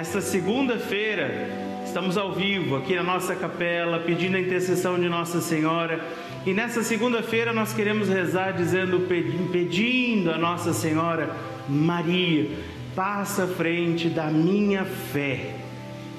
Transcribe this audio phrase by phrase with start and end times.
[0.00, 1.50] nesta segunda-feira,
[1.84, 6.00] estamos ao vivo aqui na nossa capela, pedindo a intercessão de Nossa Senhora.
[6.46, 9.06] E nessa segunda-feira nós queremos rezar dizendo,
[9.52, 11.36] pedindo a Nossa Senhora,
[11.68, 12.48] Maria,
[12.96, 15.56] passa à frente da minha fé.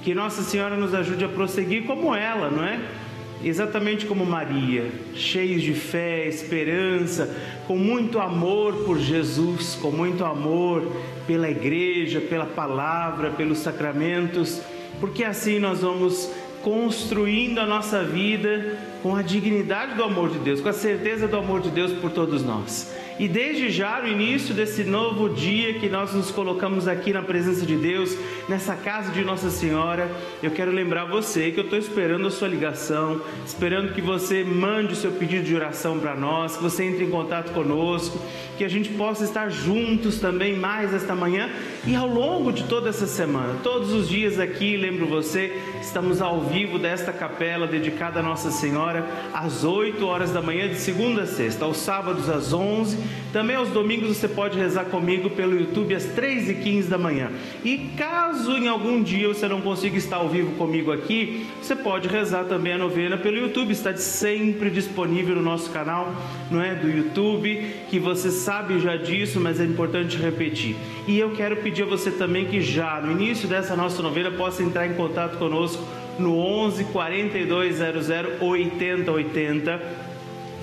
[0.03, 2.79] Que Nossa Senhora nos ajude a prosseguir como ela, não é?
[3.43, 10.83] Exatamente como Maria, cheios de fé, esperança, com muito amor por Jesus, com muito amor
[11.31, 14.61] pela igreja, pela palavra, pelos sacramentos,
[14.99, 16.29] porque assim nós vamos
[16.61, 21.37] construindo a nossa vida com a dignidade do amor de Deus, com a certeza do
[21.37, 22.93] amor de Deus por todos nós.
[23.21, 27.63] E desde já, no início desse novo dia que nós nos colocamos aqui na presença
[27.67, 28.17] de Deus,
[28.49, 30.09] nessa casa de Nossa Senhora,
[30.41, 34.93] eu quero lembrar você que eu estou esperando a sua ligação, esperando que você mande
[34.93, 38.19] o seu pedido de oração para nós, que você entre em contato conosco,
[38.57, 41.47] que a gente possa estar juntos também mais esta manhã
[41.85, 43.59] e ao longo de toda essa semana.
[43.61, 49.05] Todos os dias aqui, lembro você, estamos ao vivo desta capela dedicada a Nossa Senhora,
[49.31, 53.69] às 8 horas da manhã, de segunda a sexta, aos sábados às 11, também aos
[53.69, 57.31] domingos você pode rezar comigo pelo YouTube às 3 e 15 da manhã.
[57.63, 62.07] E caso em algum dia você não consiga estar ao vivo comigo aqui, você pode
[62.07, 66.13] rezar também a novena pelo YouTube, está sempre disponível no nosso canal,
[66.49, 70.75] não é, do YouTube, que você sabe já disso, mas é importante repetir.
[71.07, 74.61] E eu quero pedir a você também que já no início dessa nossa novena possa
[74.61, 75.83] entrar em contato conosco
[76.19, 78.09] no 11 4200
[78.41, 80.10] 8080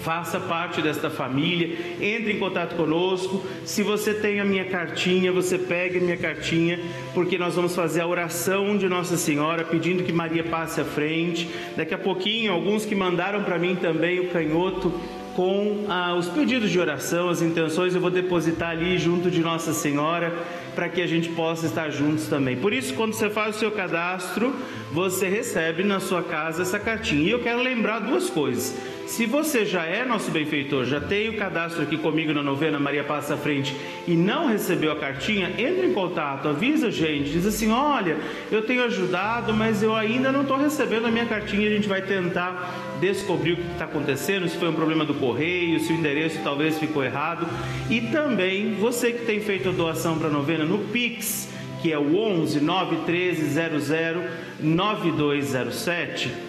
[0.08, 3.44] faça parte desta família, entre em contato conosco.
[3.66, 6.80] Se você tem a minha cartinha, você pega a minha cartinha,
[7.12, 11.50] porque nós vamos fazer a oração de Nossa Senhora, pedindo que Maria passe à frente.
[11.76, 14.90] Daqui a pouquinho, alguns que mandaram para mim também o canhoto
[15.36, 19.74] com ah, os pedidos de oração, as intenções, eu vou depositar ali junto de Nossa
[19.74, 20.32] Senhora
[20.74, 22.56] para que a gente possa estar juntos também.
[22.56, 24.56] Por isso, quando você faz o seu cadastro,
[24.90, 27.22] você recebe na sua casa essa cartinha.
[27.22, 28.74] E eu quero lembrar duas coisas.
[29.08, 33.02] Se você já é nosso benfeitor, já tem o cadastro aqui comigo na novena Maria
[33.02, 33.74] Passa à Frente
[34.06, 38.18] e não recebeu a cartinha, entre em contato, avisa a gente, diz assim: olha,
[38.52, 41.66] eu tenho ajudado, mas eu ainda não estou recebendo a minha cartinha.
[41.68, 45.80] A gente vai tentar descobrir o que está acontecendo, se foi um problema do correio,
[45.80, 47.46] se o endereço talvez ficou errado.
[47.88, 51.48] E também você que tem feito a doação para a novena no Pix,
[51.80, 53.42] que é o 11 913
[53.80, 54.22] 00
[54.60, 56.47] 9207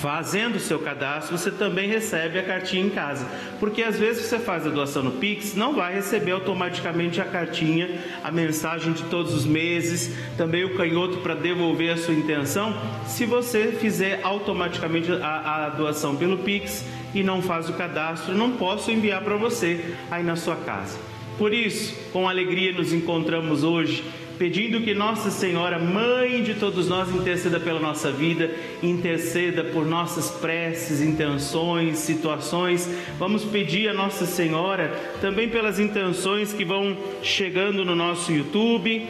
[0.00, 3.26] fazendo o seu cadastro, você também recebe a cartinha em casa.
[3.60, 7.98] Porque às vezes você faz a doação no Pix, não vai receber automaticamente a cartinha,
[8.22, 12.74] a mensagem de todos os meses, também o canhoto para devolver a sua intenção,
[13.06, 16.84] se você fizer automaticamente a, a doação pelo Pix
[17.14, 20.98] e não faz o cadastro, não posso enviar para você aí na sua casa.
[21.38, 24.04] Por isso, com alegria nos encontramos hoje
[24.38, 28.50] pedindo que Nossa Senhora, mãe de todos nós, interceda pela nossa vida,
[28.82, 32.88] interceda por nossas preces, intenções, situações.
[33.18, 34.88] Vamos pedir a Nossa Senhora
[35.20, 39.06] também pelas intenções que vão chegando no nosso YouTube,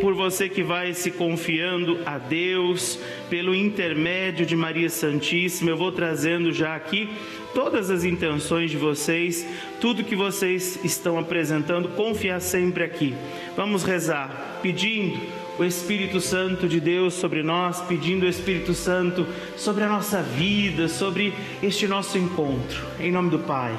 [0.00, 2.98] por você que vai se confiando a Deus,
[3.30, 5.70] pelo intermédio de Maria Santíssima.
[5.70, 7.08] Eu vou trazendo já aqui
[7.54, 9.46] todas as intenções de vocês,
[9.80, 13.14] tudo que vocês estão apresentando, confiar sempre aqui.
[13.56, 15.20] Vamos rezar, pedindo
[15.58, 19.26] o Espírito Santo de Deus sobre nós, pedindo o Espírito Santo
[19.56, 21.32] sobre a nossa vida, sobre
[21.62, 22.84] este nosso encontro.
[22.98, 23.76] Em nome do Pai,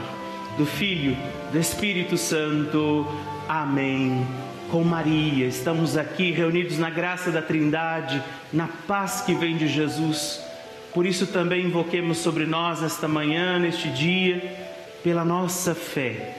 [0.57, 1.17] do Filho,
[1.51, 3.05] do Espírito Santo.
[3.47, 4.25] Amém.
[4.71, 10.44] Com Maria, estamos aqui reunidos na graça da Trindade, na paz que vem de Jesus.
[10.95, 14.41] Por isso também invoquemos sobre nós esta manhã, neste dia,
[15.03, 16.37] pela nossa fé.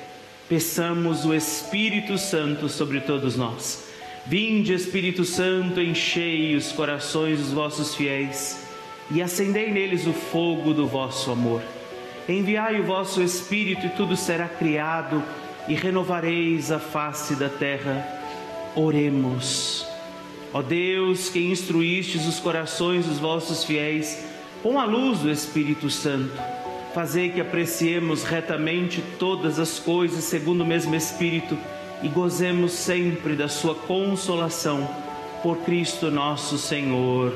[0.48, 3.86] Peçamos o Espírito Santo sobre todos nós.
[4.24, 8.66] Vinde, Espírito Santo, enchei os corações dos vossos fiéis
[9.10, 11.60] e acendei neles o fogo do vosso amor.
[12.26, 15.22] Enviai o vosso Espírito e tudo será criado
[15.68, 18.08] e renovareis a face da terra.
[18.74, 19.86] Oremos.
[20.50, 24.34] Ó Deus, que instruístes os corações dos vossos fiéis,
[24.66, 26.42] com a luz do Espírito Santo,
[26.92, 31.56] fazei que apreciemos retamente todas as coisas segundo o mesmo Espírito
[32.02, 34.90] e gozemos sempre da sua consolação
[35.40, 37.32] por Cristo nosso Senhor.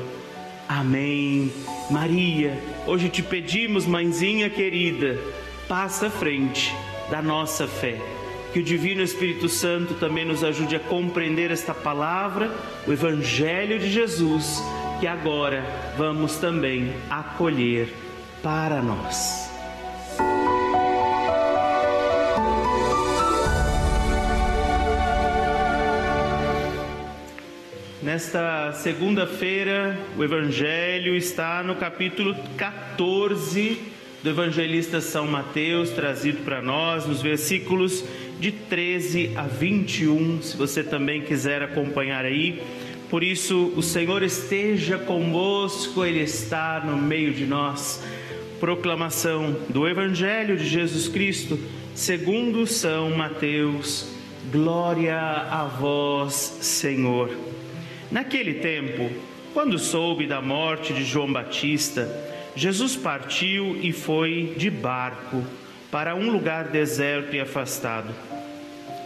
[0.67, 1.53] Amém.
[1.89, 5.17] Maria, hoje te pedimos, mãezinha querida,
[5.69, 6.75] passa à frente
[7.09, 7.97] da nossa fé.
[8.51, 12.51] Que o Divino Espírito Santo também nos ajude a compreender esta palavra,
[12.85, 14.61] o Evangelho de Jesus
[15.01, 15.65] que agora
[15.97, 17.91] vamos também acolher
[18.43, 19.49] para nós.
[28.03, 33.81] Nesta segunda-feira, o Evangelho está no capítulo 14
[34.21, 38.05] do evangelista São Mateus, trazido para nós nos versículos
[38.39, 42.61] de 13 a 21, se você também quiser acompanhar aí.
[43.11, 48.01] Por isso, o Senhor esteja convosco, Ele está no meio de nós.
[48.57, 51.59] Proclamação do Evangelho de Jesus Cristo,
[51.93, 54.07] segundo São Mateus.
[54.49, 57.37] Glória a vós, Senhor.
[58.09, 59.11] Naquele tempo,
[59.53, 62.09] quando soube da morte de João Batista,
[62.55, 65.43] Jesus partiu e foi de barco
[65.91, 68.15] para um lugar deserto e afastado.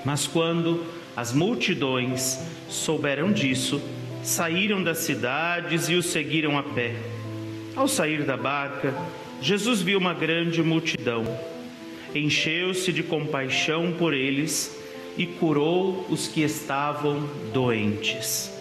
[0.06, 0.86] Mas quando
[1.16, 3.82] as multidões souberam disso,
[4.26, 6.96] saíram das cidades e o seguiram a pé.
[7.76, 8.94] Ao sair da barca,
[9.40, 11.24] Jesus viu uma grande multidão.
[12.14, 14.76] Encheu-se de compaixão por eles
[15.16, 18.52] e curou os que estavam doentes.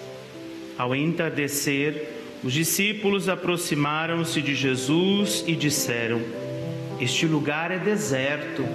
[0.76, 2.10] Ao entardecer,
[2.42, 6.20] os discípulos aproximaram-se de Jesus e disseram:
[7.00, 8.66] Este lugar é deserto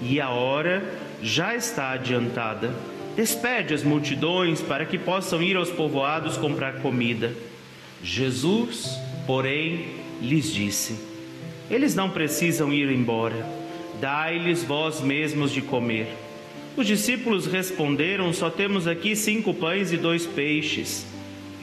[0.00, 0.84] e a hora
[1.22, 2.72] já está adiantada.
[3.20, 7.34] Despede as multidões para que possam ir aos povoados comprar comida.
[8.02, 9.88] Jesus, porém,
[10.22, 10.98] lhes disse:
[11.70, 13.46] Eles não precisam ir embora.
[14.00, 16.08] Dai-lhes vós mesmos de comer.
[16.74, 21.04] Os discípulos responderam: Só temos aqui cinco pães e dois peixes.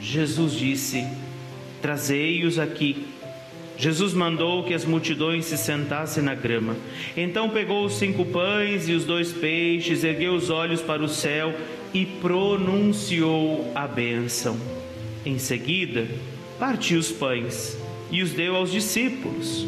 [0.00, 1.04] Jesus disse:
[1.82, 3.04] Trazei-os aqui.
[3.78, 6.76] Jesus mandou que as multidões se sentassem na grama.
[7.16, 11.54] Então pegou os cinco pães e os dois peixes, ergueu os olhos para o céu
[11.94, 14.58] e pronunciou a bênção.
[15.24, 16.08] Em seguida,
[16.58, 17.78] partiu os pães
[18.10, 19.64] e os deu aos discípulos.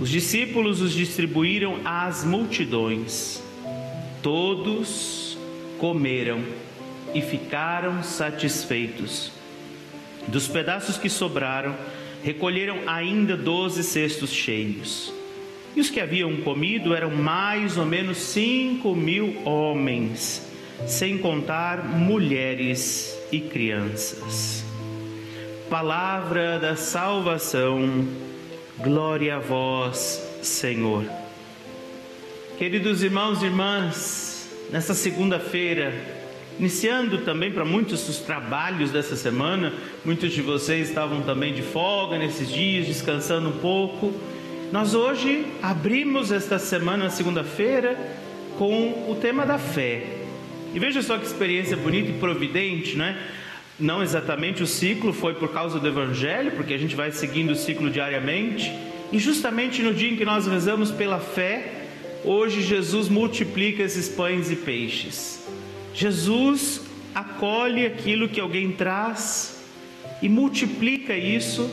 [0.00, 3.40] Os discípulos os distribuíram às multidões.
[4.20, 5.38] Todos
[5.78, 6.40] comeram
[7.14, 9.30] e ficaram satisfeitos.
[10.26, 11.76] Dos pedaços que sobraram,
[12.22, 15.12] recolheram ainda doze cestos cheios.
[15.74, 20.46] E os que haviam comido eram mais ou menos cinco mil homens,
[20.86, 24.64] sem contar mulheres e crianças.
[25.70, 28.06] Palavra da salvação,
[28.78, 31.04] glória a vós, Senhor.
[32.58, 36.11] Queridos irmãos e irmãs, nessa segunda-feira,
[36.58, 39.72] Iniciando também para muitos dos trabalhos dessa semana,
[40.04, 44.12] muitos de vocês estavam também de folga nesses dias, descansando um pouco.
[44.70, 47.98] Nós hoje abrimos esta semana, segunda-feira,
[48.58, 50.04] com o tema da fé.
[50.74, 53.16] E veja só que experiência bonita e providente, não é?
[53.78, 57.56] Não exatamente o ciclo foi por causa do Evangelho, porque a gente vai seguindo o
[57.56, 58.72] ciclo diariamente.
[59.10, 61.86] E justamente no dia em que nós rezamos pela fé,
[62.24, 65.42] hoje Jesus multiplica esses pães e peixes.
[65.94, 66.80] Jesus
[67.14, 69.62] acolhe aquilo que alguém traz
[70.20, 71.70] e multiplica isso.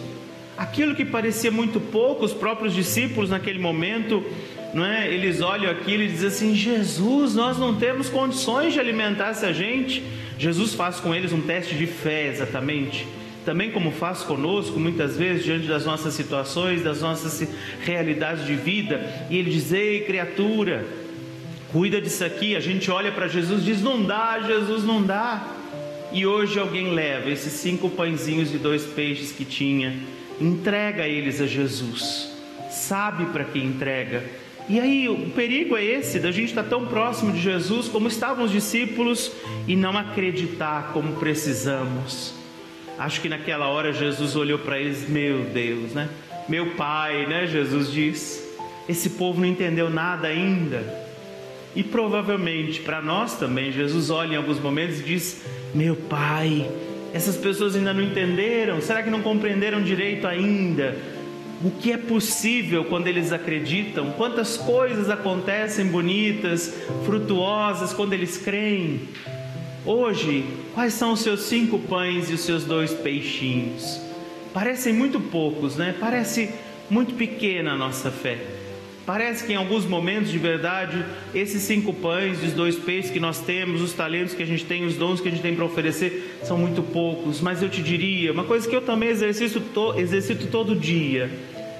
[0.57, 4.21] Aquilo que parecia muito pouco, os próprios discípulos naquele momento,
[4.73, 5.07] não é?
[5.11, 10.03] Eles olham aquilo e dizem assim: Jesus, nós não temos condições de alimentar essa gente.
[10.37, 13.07] Jesus faz com eles um teste de fé, exatamente.
[13.45, 17.47] Também como faz conosco, muitas vezes, diante das nossas situações, das nossas
[17.81, 20.85] realidades de vida, e ele diz: Ei, criatura,
[21.71, 22.55] cuida disso aqui.
[22.55, 25.47] A gente olha para Jesus e diz: não dá, Jesus, não dá.
[26.11, 29.95] E hoje alguém leva esses cinco pãezinhos e dois peixes que tinha,
[30.41, 32.31] entrega eles a Jesus,
[32.71, 34.23] sabe para quem entrega.
[34.67, 38.45] E aí o perigo é esse, da gente estar tão próximo de Jesus como estavam
[38.45, 39.31] os discípulos
[39.67, 42.33] e não acreditar como precisamos.
[42.97, 46.09] Acho que naquela hora Jesus olhou para eles, meu Deus, né?
[46.47, 47.47] Meu Pai, né?
[47.47, 48.47] Jesus diz.
[48.87, 51.08] Esse povo não entendeu nada ainda.
[51.75, 56.69] E provavelmente para nós também, Jesus olha em alguns momentos e diz: Meu Pai,
[57.13, 60.97] essas pessoas ainda não entenderam, será que não compreenderam direito ainda?
[61.63, 64.11] O que é possível quando eles acreditam?
[64.11, 66.73] Quantas coisas acontecem bonitas,
[67.05, 69.01] frutuosas quando eles creem?
[69.85, 73.99] Hoje, quais são os seus cinco pães e os seus dois peixinhos?
[74.53, 75.95] Parecem muito poucos, né?
[75.99, 76.49] Parece
[76.89, 78.58] muito pequena a nossa fé.
[79.09, 83.39] Parece que em alguns momentos de verdade, esses cinco pães os dois peixes que nós
[83.39, 86.37] temos, os talentos que a gente tem, os dons que a gente tem para oferecer,
[86.43, 87.41] são muito poucos.
[87.41, 91.27] Mas eu te diria, uma coisa que eu também exercito, to, exercito todo dia: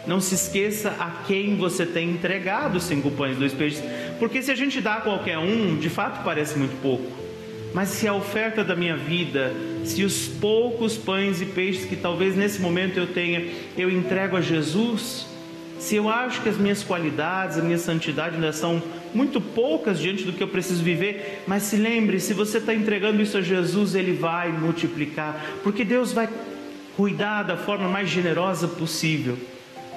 [0.07, 3.83] não se esqueça a quem você tem entregado os cinco pães e dois peixes.
[4.17, 7.12] Porque se a gente dá a qualquer um, de fato parece muito pouco.
[7.75, 9.53] Mas se a oferta da minha vida,
[9.86, 13.45] se os poucos pães e peixes que talvez nesse momento eu tenha,
[13.77, 15.29] eu entrego a Jesus,
[15.79, 18.83] Se eu acho que as minhas qualidades, a minha santidade ainda são
[19.13, 23.21] muito poucas diante do que eu preciso viver, mas se lembre, se você está entregando
[23.21, 26.29] isso a Jesus, Ele vai multiplicar, porque Deus vai
[26.98, 29.38] cuidar da forma mais generosa possível.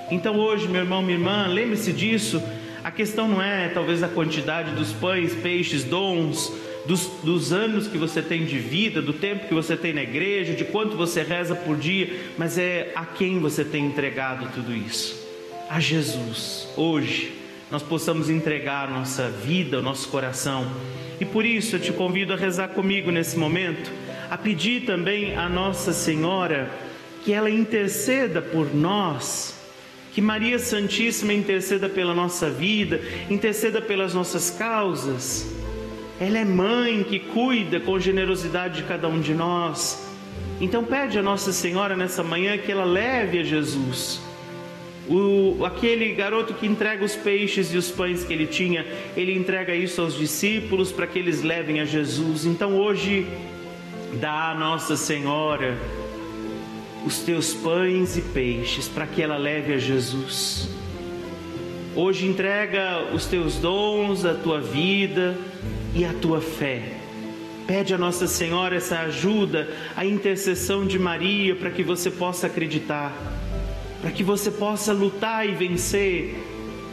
[0.09, 2.41] Então hoje, meu irmão, minha irmã, lembre-se disso.
[2.85, 6.53] A questão não é talvez a quantidade dos pães, peixes, dons,
[6.87, 10.53] dos, dos, anos que você tem de vida, do tempo que você tem na igreja,
[10.53, 12.09] de quanto você reza por dia,
[12.39, 15.32] mas é a quem você tem entregado tudo isso.
[15.73, 16.69] A Jesus.
[16.77, 17.33] Hoje,
[17.71, 20.71] nós possamos entregar nossa vida, o nosso coração.
[21.19, 23.91] E por isso eu te convido a rezar comigo nesse momento,
[24.31, 26.71] a pedir também a Nossa Senhora
[27.25, 29.59] que ela interceda por nós.
[30.13, 33.01] Que Maria Santíssima interceda pela nossa vida,
[33.31, 35.51] interceda pelas nossas causas
[36.21, 40.07] ela é mãe que cuida com generosidade de cada um de nós.
[40.61, 44.21] Então pede a Nossa Senhora nessa manhã que ela leve a Jesus.
[45.09, 49.75] O, aquele garoto que entrega os peixes e os pães que ele tinha, ele entrega
[49.75, 52.45] isso aos discípulos para que eles levem a Jesus.
[52.45, 53.27] Então hoje,
[54.21, 55.77] dá a Nossa Senhora
[57.05, 60.69] os teus pães e peixes para que ela leve a Jesus.
[61.95, 65.37] Hoje entrega os teus dons, a tua vida,
[65.95, 66.95] e a tua fé.
[67.67, 73.13] Pede a Nossa Senhora essa ajuda, a intercessão de Maria, para que você possa acreditar,
[74.03, 76.37] para que você possa lutar e vencer,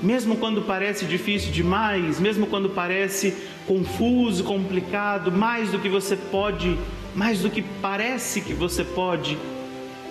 [0.01, 3.35] mesmo quando parece difícil demais, mesmo quando parece
[3.67, 6.77] confuso, complicado, mais do que você pode,
[7.13, 9.37] mais do que parece que você pode.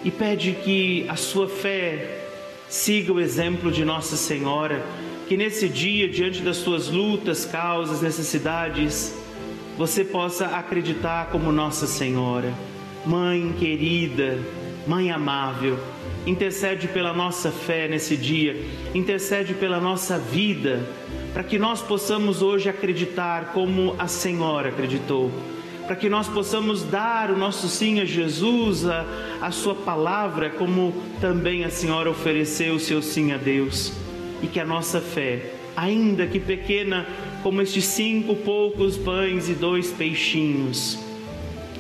[0.05, 2.27] E pede que a sua fé
[2.69, 4.85] siga o exemplo de Nossa Senhora
[5.29, 9.15] que nesse dia, diante das suas lutas, causas, necessidades,
[9.77, 12.51] você possa acreditar como Nossa Senhora,
[13.05, 14.39] Mãe querida,
[14.87, 15.79] Mãe amável,
[16.29, 18.55] intercede pela nossa fé nesse dia,
[18.95, 20.87] intercede pela nossa vida,
[21.33, 25.33] para que nós possamos hoje acreditar como a Senhora acreditou,
[25.87, 29.07] para que nós possamos dar o nosso sim a Jesus, a,
[29.41, 33.95] a Sua palavra, como também a Senhora ofereceu o seu sim a Deus.
[34.43, 37.07] E que a nossa fé, ainda que pequena,
[37.43, 40.99] como estes cinco poucos pães e dois peixinhos,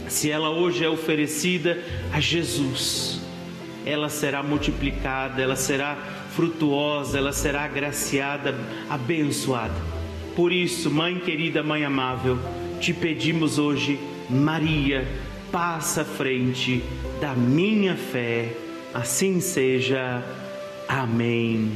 [0.08, 1.78] se ela hoje é oferecida
[2.10, 3.17] a Jesus,
[3.88, 5.96] ela será multiplicada, ela será
[6.34, 8.54] frutuosa, ela será agraciada,
[8.90, 9.74] abençoada.
[10.36, 12.38] Por isso, Mãe querida, Mãe amável,
[12.80, 15.08] te pedimos hoje, Maria,
[15.50, 16.82] passa à frente
[17.20, 18.52] da minha fé,
[18.92, 20.22] assim seja.
[20.86, 21.72] Amém.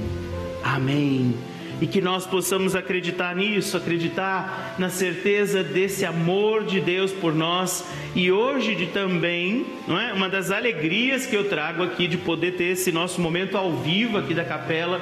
[0.62, 1.34] Amém.
[1.82, 7.84] E que nós possamos acreditar nisso, acreditar na certeza desse amor de Deus por nós
[8.14, 10.12] e hoje de também, não é?
[10.12, 14.16] Uma das alegrias que eu trago aqui de poder ter esse nosso momento ao vivo
[14.16, 15.00] aqui da capela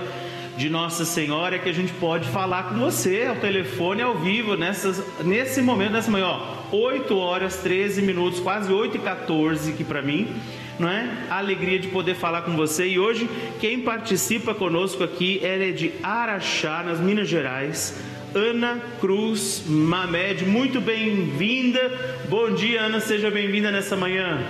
[0.56, 4.56] de Nossa Senhora é que a gente pode falar com você ao telefone ao vivo
[4.56, 9.84] nessas, nesse momento, nessa manhã, ó, 8 horas 13 minutos, quase 8 e 14 aqui
[9.84, 10.34] para mim
[10.80, 11.08] não é?
[11.28, 12.86] A alegria de poder falar com você.
[12.86, 13.28] E hoje,
[13.60, 18.02] quem participa conosco aqui, ela é de Araxá, nas Minas Gerais.
[18.34, 21.80] Ana Cruz Mamed, muito bem-vinda.
[22.28, 24.42] Bom dia, Ana, seja bem-vinda nessa manhã.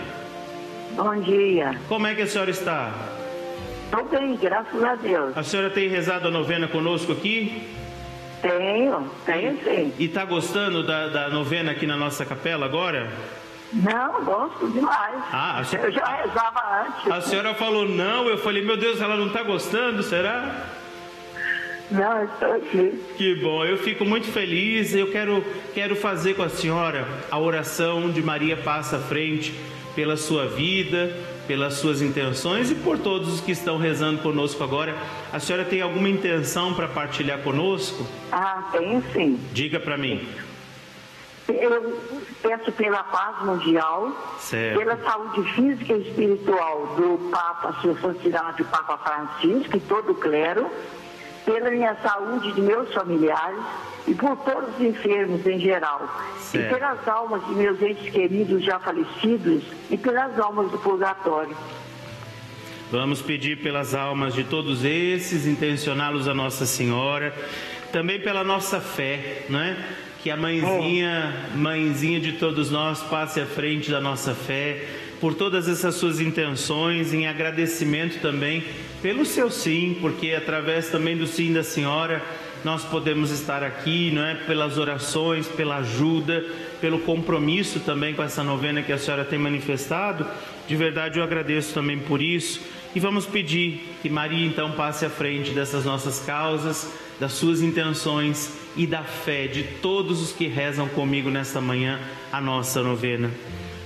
[0.95, 1.81] Bom dia.
[1.89, 2.93] Como é que a senhora está?
[3.87, 5.37] Estou bem, graças a Deus.
[5.37, 7.63] A senhora tem rezado a novena conosco aqui?
[8.41, 9.93] Tenho, tenho sim.
[9.99, 13.11] E está gostando da, da novena aqui na nossa capela agora?
[13.73, 15.23] Não, gosto demais.
[15.33, 15.89] Ah, senhora...
[15.89, 17.13] Eu já rezava antes.
[17.13, 20.67] A senhora falou não, eu falei, meu Deus, ela não está gostando, será?
[21.91, 23.03] Não, estou aqui.
[23.17, 24.95] Que bom, eu fico muito feliz.
[24.95, 29.53] Eu quero, quero fazer com a senhora a oração de Maria Passa à Frente
[29.95, 31.13] pela sua vida,
[31.49, 34.97] pelas suas intenções e por todos os que estão rezando conosco agora.
[35.33, 38.07] A senhora tem alguma intenção para partilhar conosco?
[38.31, 39.41] Ah, tenho sim.
[39.53, 40.27] Diga para mim.
[41.51, 41.99] Eu
[42.43, 44.79] peço pela paz mundial, certo.
[44.79, 50.71] pela saúde física e espiritual do Papa, Sua Santidade Papa Francisco e todo o clero,
[51.45, 53.61] pela minha saúde de meus familiares
[54.07, 56.67] e por todos os enfermos em geral, certo.
[56.67, 61.57] e pelas almas de meus entes queridos já falecidos e pelas almas do purgatório.
[62.91, 67.33] Vamos pedir pelas almas de todos esses, intencioná-los a Nossa Senhora,
[67.93, 69.77] também pela nossa fé, não é?
[70.23, 74.85] Que a mãezinha, mãezinha de todos nós passe à frente da nossa fé,
[75.21, 78.65] por todas essas suas intenções, em agradecimento também
[79.03, 82.23] pelo seu sim, porque através também do sim da senhora
[82.65, 84.35] nós podemos estar aqui, não é?
[84.35, 86.45] Pelas orações, pela ajuda
[86.81, 90.27] pelo compromisso também com essa novena que a senhora tem manifestado.
[90.67, 92.61] De verdade eu agradeço também por isso.
[92.93, 98.53] E vamos pedir que Maria então passe à frente dessas nossas causas, das suas intenções
[98.77, 102.01] e da fé de todos os que rezam comigo nesta manhã
[102.33, 103.31] a nossa novena.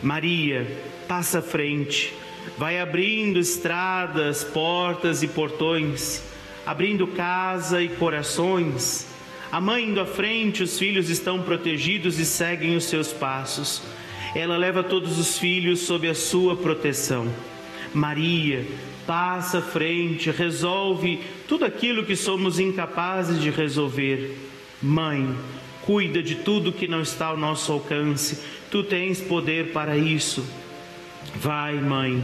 [0.02, 0.66] Maria,
[1.06, 2.14] passa à frente,
[2.56, 6.22] vai abrindo estradas, portas e portões,
[6.64, 9.06] abrindo casa e corações.
[9.52, 13.82] A mãe indo à frente, os filhos estão protegidos e seguem os seus passos.
[14.34, 17.30] Ela leva todos os filhos sob a sua proteção.
[17.94, 18.66] Maria,
[19.06, 24.36] passa à frente, resolve tudo aquilo que somos incapazes de resolver.
[24.82, 25.34] Mãe,
[25.82, 30.44] cuida de tudo que não está ao nosso alcance, tu tens poder para isso.
[31.36, 32.22] Vai, mãe,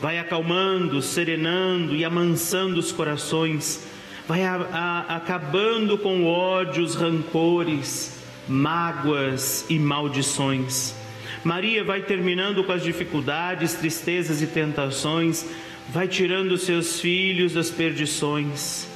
[0.00, 3.86] vai acalmando, serenando e amansando os corações,
[4.26, 11.01] vai a, a, acabando com ódios, rancores, mágoas e maldições.
[11.44, 15.44] Maria vai terminando com as dificuldades, tristezas e tentações,
[15.88, 18.86] vai tirando seus filhos das perdições.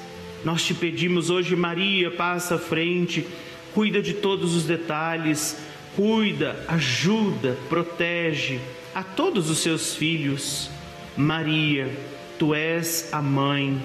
[0.44, 3.26] Nós te pedimos hoje, Maria, passa à frente,
[3.74, 5.58] cuida de todos os detalhes,
[5.96, 8.60] cuida, ajuda, protege
[8.94, 10.70] a todos os seus filhos.
[11.16, 11.90] Maria,
[12.38, 13.82] tu és a mãe,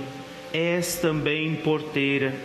[0.53, 2.35] és também porteira.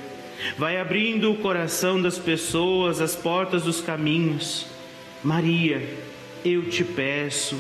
[0.57, 4.67] Vai abrindo o coração das pessoas, as portas dos caminhos.
[5.23, 5.83] Maria,
[6.49, 7.57] eu te peço,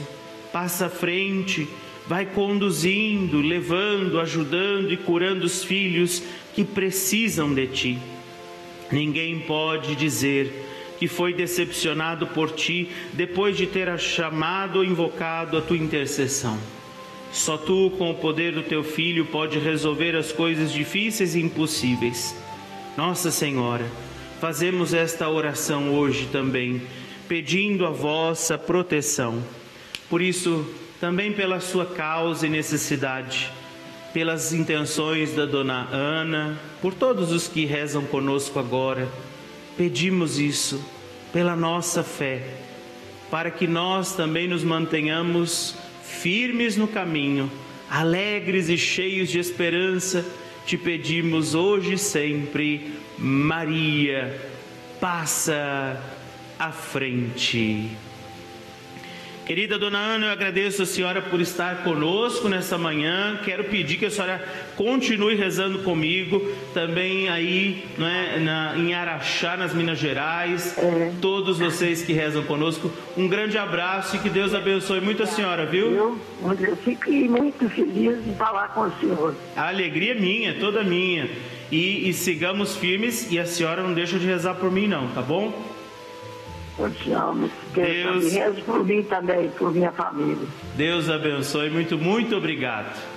[0.52, 1.69] passa à frente
[2.07, 6.23] vai conduzindo, levando, ajudando e curando os filhos
[6.55, 7.99] que precisam de ti.
[8.90, 15.61] Ninguém pode dizer que foi decepcionado por ti depois de ter chamado ou invocado a
[15.61, 16.59] tua intercessão.
[17.33, 22.35] Só tu, com o poder do teu filho, pode resolver as coisas difíceis e impossíveis.
[22.97, 23.85] Nossa Senhora,
[24.40, 26.81] fazemos esta oração hoje também,
[27.28, 29.42] pedindo a vossa proteção.
[30.09, 30.66] Por isso,
[31.00, 33.50] também pela sua causa e necessidade,
[34.12, 39.09] pelas intenções da dona Ana, por todos os que rezam conosco agora.
[39.77, 40.83] Pedimos isso
[41.33, 42.42] pela nossa fé,
[43.31, 47.50] para que nós também nos mantenhamos firmes no caminho,
[47.90, 50.24] alegres e cheios de esperança.
[50.64, 54.40] Te pedimos hoje e sempre, Maria,
[55.00, 56.15] passa
[56.59, 57.90] à frente.
[59.47, 63.38] Querida dona Ana, eu agradeço a senhora por estar conosco nessa manhã.
[63.45, 66.42] Quero pedir que a senhora continue rezando comigo,
[66.75, 70.77] também aí é, na, em Araxá, nas Minas Gerais.
[70.77, 71.12] É.
[71.21, 75.64] Todos vocês que rezam conosco, um grande abraço e que Deus abençoe muito a senhora,
[75.64, 75.95] viu?
[75.95, 76.19] Eu,
[76.59, 79.37] eu fiquei muito feliz de falar com o senhor.
[79.55, 81.31] A alegria é minha, toda minha.
[81.71, 85.23] E, e sigamos firmes e a senhora não deixa de rezar por mim, não, tá
[85.23, 85.75] bom?
[86.78, 87.50] Eu te amo.
[87.74, 88.32] Deus...
[88.32, 90.46] Reze por mim também, por minha família.
[90.74, 91.70] Deus abençoe.
[91.70, 93.15] Muito, muito obrigado.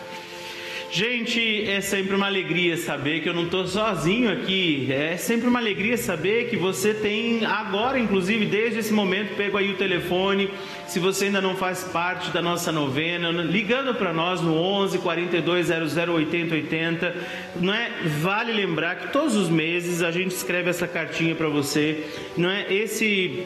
[0.91, 4.87] Gente, é sempre uma alegria saber que eu não estou sozinho aqui.
[4.91, 9.71] É sempre uma alegria saber que você tem agora, inclusive desde esse momento, pego aí
[9.71, 10.49] o telefone.
[10.87, 15.67] Se você ainda não faz parte da nossa novena, ligando para nós no 11 42
[15.67, 17.15] 00 80 80,
[17.57, 17.91] não é?
[18.19, 22.03] Vale lembrar que todos os meses a gente escreve essa cartinha para você,
[22.35, 22.73] não é?
[22.73, 23.45] Esse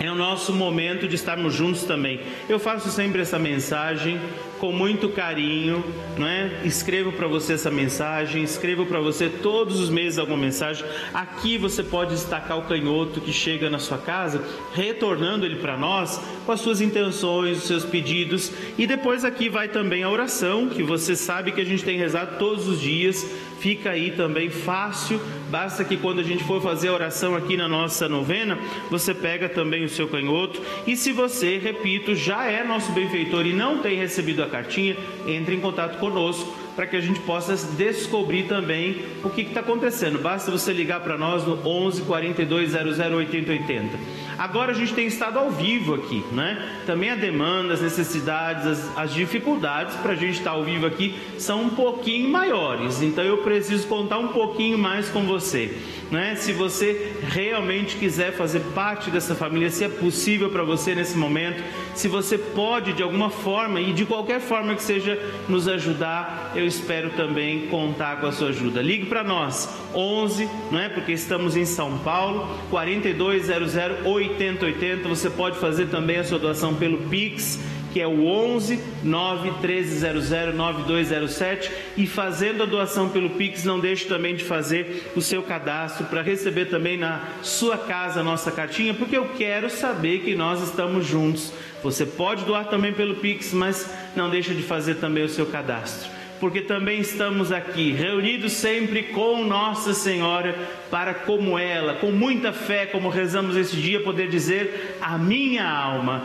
[0.00, 2.20] é o nosso momento de estarmos juntos também.
[2.48, 4.20] Eu faço sempre essa mensagem
[4.62, 5.84] com muito carinho,
[6.16, 6.60] não é?
[6.64, 10.86] Escrevo para você essa mensagem, escrevo para você todos os meses alguma mensagem.
[11.12, 14.40] Aqui você pode destacar o canhoto que chega na sua casa,
[14.72, 18.52] retornando ele para nós com as suas intenções, os seus pedidos.
[18.78, 22.38] E depois aqui vai também a oração, que você sabe que a gente tem rezado
[22.38, 23.26] todos os dias.
[23.62, 27.68] Fica aí também fácil, basta que quando a gente for fazer a oração aqui na
[27.68, 28.58] nossa novena,
[28.90, 30.60] você pega também o seu canhoto.
[30.84, 34.96] E se você, repito, já é nosso benfeitor e não tem recebido a cartinha,
[35.28, 40.18] entre em contato conosco para que a gente possa descobrir também o que está acontecendo.
[40.18, 43.98] Basta você ligar para nós no 11 42 00 80 80.
[44.42, 46.80] Agora a gente tem estado ao vivo aqui, né?
[46.84, 51.14] Também a demanda, as necessidades, as, as dificuldades para a gente estar ao vivo aqui
[51.38, 53.02] são um pouquinho maiores.
[53.02, 55.78] Então eu preciso contar um pouquinho mais com você.
[56.12, 56.34] Né?
[56.36, 61.64] Se você realmente quiser fazer parte dessa família, se é possível para você nesse momento,
[61.94, 66.66] se você pode de alguma forma e de qualquer forma que seja nos ajudar, eu
[66.66, 68.82] espero também contar com a sua ajuda.
[68.82, 70.90] Ligue para nós, 11, não é?
[70.90, 75.08] Porque estamos em São Paulo, 4200 8080.
[75.08, 77.58] Você pode fazer também a sua doação pelo Pix
[77.92, 84.06] que é o 11 9 1300 9207 e fazendo a doação pelo Pix, não deixe
[84.06, 88.94] também de fazer o seu cadastro para receber também na sua casa a nossa cartinha,
[88.94, 91.52] porque eu quero saber que nós estamos juntos.
[91.82, 96.22] Você pode doar também pelo Pix, mas não deixe de fazer também o seu cadastro
[96.42, 100.58] porque também estamos aqui reunidos sempre com Nossa Senhora
[100.90, 106.24] para como ela, com muita fé, como rezamos esse dia, poder dizer: a minha alma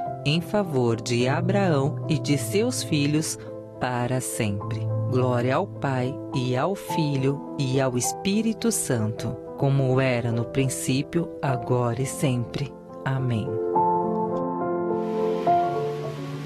[0.25, 3.37] em favor de Abraão e de seus filhos
[3.79, 4.79] para sempre.
[5.09, 12.01] Glória ao Pai e ao Filho e ao Espírito Santo, como era no princípio, agora
[12.01, 12.71] e sempre.
[13.03, 13.47] Amém.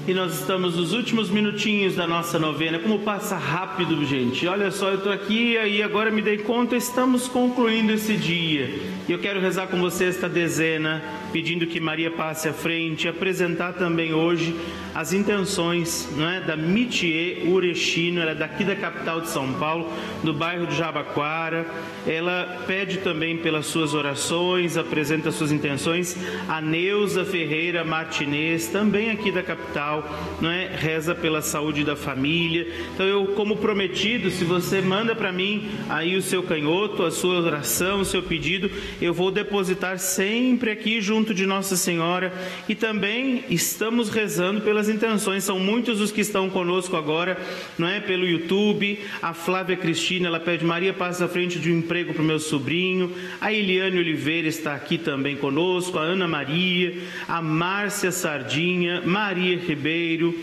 [0.08, 2.78] E nós estamos nos últimos minutinhos da nossa novena.
[2.78, 4.46] Como passa rápido, gente.
[4.46, 8.70] Olha só, eu estou aqui e agora me dei conta, estamos concluindo esse dia.
[9.08, 11.02] E eu quero rezar com você esta dezena,
[11.36, 14.56] pedindo que Maria passe à frente apresentar também hoje
[14.94, 19.92] as intenções não é, da Mitie Urechino, ela é daqui da capital de São Paulo,
[20.24, 21.66] do bairro de Jabaquara.
[22.06, 26.16] Ela pede também pelas suas orações, apresenta suas intenções.
[26.48, 30.02] A Neuza Ferreira Martinez, também aqui da capital
[30.40, 30.68] não é?
[30.74, 32.66] Reza pela saúde da família.
[32.94, 37.40] Então eu, como prometido, se você manda para mim aí o seu canhoto, a sua
[37.40, 38.70] oração, o seu pedido,
[39.00, 42.32] eu vou depositar sempre aqui junto de Nossa Senhora
[42.68, 45.44] e também estamos rezando pelas intenções.
[45.44, 47.38] São muitos os que estão conosco agora,
[47.78, 48.00] não é?
[48.00, 48.98] Pelo YouTube.
[49.22, 52.38] A Flávia Cristina, ela pede Maria passa à frente de um emprego para o meu
[52.38, 53.12] sobrinho.
[53.40, 55.98] A Eliane Oliveira está aqui também conosco.
[55.98, 56.94] A Ana Maria,
[57.28, 60.34] a Márcia Sardinha, Maria Ribeiro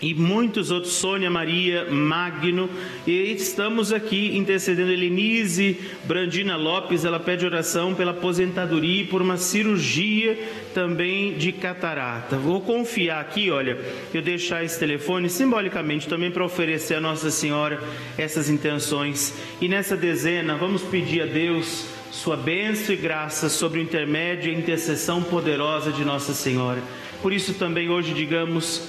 [0.00, 2.68] e muitos outros, Sônia Maria Magno,
[3.06, 9.36] e estamos aqui intercedendo Elenise Brandina Lopes, ela pede oração pela aposentadoria e por uma
[9.36, 10.38] cirurgia
[10.74, 12.36] também de catarata.
[12.36, 13.78] Vou confiar aqui, olha,
[14.12, 17.82] eu deixar esse telefone simbolicamente também para oferecer a Nossa Senhora
[18.18, 19.34] essas intenções.
[19.60, 24.54] E nessa dezena, vamos pedir a Deus sua bênção e graça sobre o intermédio e
[24.54, 26.82] a intercessão poderosa de Nossa Senhora.
[27.22, 28.88] Por isso também hoje digamos: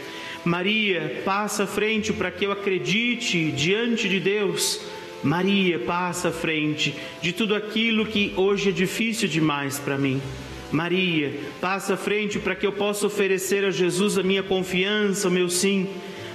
[0.43, 4.81] Maria, passa à frente para que eu acredite diante de Deus.
[5.23, 10.19] Maria, passa à frente de tudo aquilo que hoje é difícil demais para mim.
[10.71, 15.31] Maria, passa à frente para que eu possa oferecer a Jesus a minha confiança, o
[15.31, 15.87] meu sim.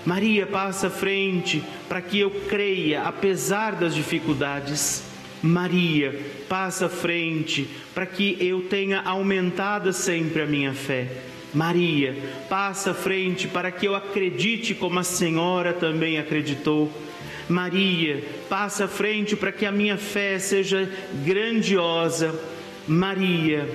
[0.05, 5.03] Maria, passa à frente para que eu creia, apesar das dificuldades.
[5.43, 6.17] Maria,
[6.49, 11.09] passa à frente para que eu tenha aumentada sempre a minha fé.
[11.57, 12.15] Maria,
[12.51, 16.93] passa à frente para que eu acredite como a Senhora também acreditou.
[17.49, 20.87] Maria, passa à frente para que a minha fé seja
[21.25, 22.39] grandiosa.
[22.87, 23.67] Maria,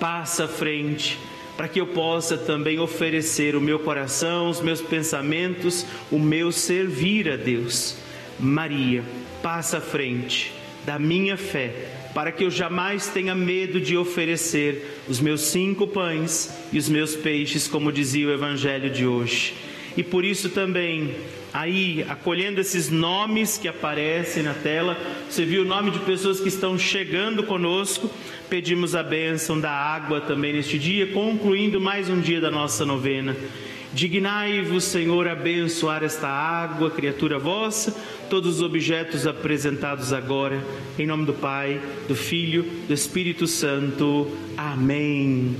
[0.00, 1.18] passa à frente
[1.58, 7.30] para que eu possa também oferecer o meu coração, os meus pensamentos, o meu servir
[7.30, 7.98] a Deus.
[8.40, 9.04] Maria,
[9.42, 10.54] passa à frente
[10.86, 11.74] da minha fé,
[12.14, 17.16] para que eu jamais tenha medo de oferecer os meus cinco pães e os meus
[17.16, 19.54] peixes, como dizia o Evangelho de hoje.
[19.96, 21.14] E por isso também,
[21.52, 24.96] aí, acolhendo esses nomes que aparecem na tela,
[25.28, 28.10] você viu o nome de pessoas que estão chegando conosco,
[28.48, 33.36] pedimos a bênção da água também neste dia, concluindo mais um dia da nossa novena.
[33.94, 37.94] Dignai-vos, Senhor, abençoar esta água, criatura vossa,
[38.28, 40.60] todos os objetos apresentados agora,
[40.98, 44.36] em nome do Pai, do Filho, do Espírito Santo.
[44.56, 45.54] Amém.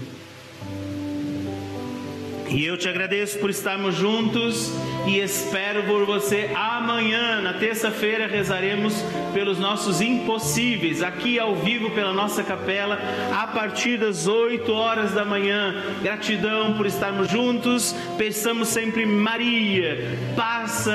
[2.48, 4.72] E eu te agradeço por estarmos juntos
[5.07, 7.40] e espero por você amanhã.
[7.40, 8.94] Na terça-feira rezaremos
[9.33, 12.98] pelos nossos impossíveis, aqui ao vivo pela nossa capela,
[13.33, 15.74] a partir das 8 horas da manhã.
[16.02, 17.94] Gratidão por estarmos juntos.
[18.16, 20.18] Pensamos sempre Maria.
[20.37, 20.94] Passa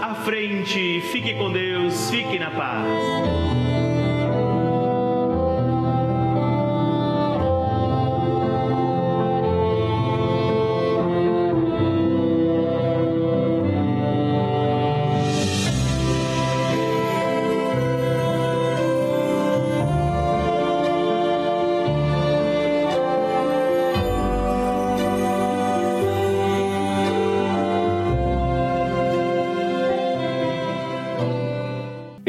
[0.00, 1.02] à frente.
[1.12, 2.10] Fique com Deus.
[2.10, 3.47] Fique na paz.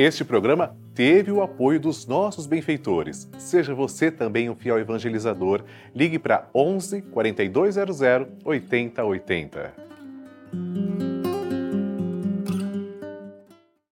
[0.01, 3.29] Este programa teve o apoio dos nossos benfeitores.
[3.37, 5.61] Seja você também um fiel evangelizador.
[5.93, 7.99] Ligue para 11 4200
[8.45, 9.73] 8080.